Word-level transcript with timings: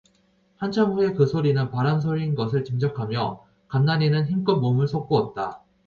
한참 0.55 0.93
후에 0.93 1.13
그 1.13 1.27
소리는 1.27 1.69
바람 1.69 1.99
소리인 1.99 2.33
것을 2.33 2.63
짐작하며 2.65 3.45
간난이는 3.67 4.25
힘껏 4.29 4.55
몸을 4.55 4.87
솟구었다. 4.87 5.61